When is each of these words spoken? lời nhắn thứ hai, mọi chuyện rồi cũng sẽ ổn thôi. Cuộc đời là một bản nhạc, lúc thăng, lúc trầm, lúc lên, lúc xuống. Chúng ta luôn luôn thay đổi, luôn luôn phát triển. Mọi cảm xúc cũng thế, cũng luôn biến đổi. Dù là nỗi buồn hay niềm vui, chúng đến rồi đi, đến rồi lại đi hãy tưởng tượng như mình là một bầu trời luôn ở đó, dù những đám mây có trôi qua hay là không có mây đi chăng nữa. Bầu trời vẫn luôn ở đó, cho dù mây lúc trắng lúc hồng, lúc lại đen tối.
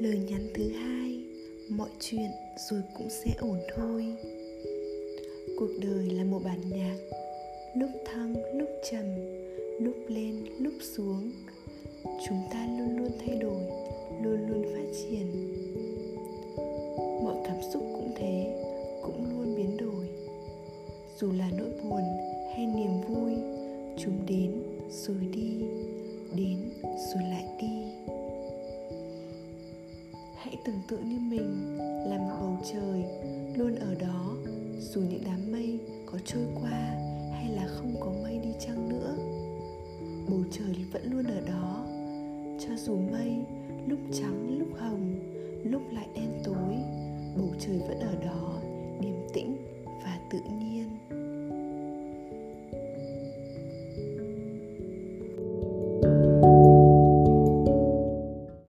lời 0.00 0.18
nhắn 0.18 0.48
thứ 0.54 0.68
hai, 0.68 1.24
mọi 1.68 1.88
chuyện 2.00 2.30
rồi 2.70 2.82
cũng 2.94 3.08
sẽ 3.10 3.34
ổn 3.38 3.58
thôi. 3.76 4.04
Cuộc 5.58 5.70
đời 5.80 6.10
là 6.10 6.24
một 6.24 6.40
bản 6.44 6.60
nhạc, 6.70 6.96
lúc 7.74 7.90
thăng, 8.04 8.34
lúc 8.54 8.68
trầm, 8.90 9.04
lúc 9.80 9.96
lên, 10.08 10.44
lúc 10.58 10.72
xuống. 10.96 11.30
Chúng 12.04 12.38
ta 12.50 12.68
luôn 12.78 12.96
luôn 12.98 13.10
thay 13.18 13.36
đổi, 13.36 13.62
luôn 14.22 14.48
luôn 14.48 14.62
phát 14.74 14.92
triển. 14.92 15.26
Mọi 17.24 17.36
cảm 17.44 17.62
xúc 17.72 17.82
cũng 17.92 18.12
thế, 18.16 18.62
cũng 19.02 19.24
luôn 19.30 19.56
biến 19.56 19.76
đổi. 19.76 20.06
Dù 21.20 21.32
là 21.32 21.50
nỗi 21.58 21.70
buồn 21.82 22.02
hay 22.54 22.66
niềm 22.66 23.00
vui, 23.08 23.32
chúng 23.98 24.26
đến 24.26 24.62
rồi 24.90 25.26
đi, 25.32 25.64
đến 26.36 26.58
rồi 26.84 27.22
lại 27.30 27.44
đi 27.60 27.69
hãy 30.42 30.56
tưởng 30.64 30.80
tượng 30.88 31.08
như 31.08 31.18
mình 31.18 31.76
là 32.06 32.18
một 32.18 32.36
bầu 32.40 32.58
trời 32.72 33.04
luôn 33.56 33.74
ở 33.74 33.94
đó, 33.94 34.36
dù 34.78 35.00
những 35.00 35.22
đám 35.24 35.52
mây 35.52 35.80
có 36.06 36.18
trôi 36.24 36.46
qua 36.54 36.96
hay 37.32 37.48
là 37.56 37.66
không 37.66 37.94
có 38.00 38.12
mây 38.22 38.38
đi 38.38 38.50
chăng 38.60 38.88
nữa. 38.88 39.16
Bầu 40.30 40.40
trời 40.50 40.74
vẫn 40.92 41.12
luôn 41.12 41.24
ở 41.24 41.40
đó, 41.40 41.86
cho 42.60 42.76
dù 42.76 42.96
mây 43.12 43.36
lúc 43.86 43.98
trắng 44.12 44.58
lúc 44.58 44.68
hồng, 44.78 45.14
lúc 45.64 45.82
lại 45.92 46.08
đen 46.14 46.42
tối. 46.44 46.59